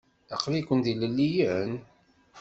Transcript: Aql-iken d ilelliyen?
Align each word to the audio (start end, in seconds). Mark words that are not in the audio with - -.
Aql-iken 0.35 0.79
d 0.85 0.85
ilelliyen? 0.93 1.71